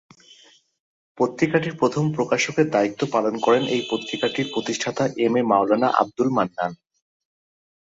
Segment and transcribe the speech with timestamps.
[1.17, 6.71] পত্রিকাটির প্রথম প্রকাশকের দায়িত্ব পালন করেন এই পত্রিকাটির প্রতিষ্ঠাতা এম এ মাওলানা আবদুল মান্নান।